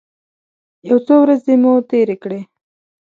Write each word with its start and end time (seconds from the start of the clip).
یو 0.87 0.97
څو 1.05 1.15
ورځې 1.23 1.53
مو 1.61 1.71
تېرې 1.89 2.15
کړې. 2.23 2.39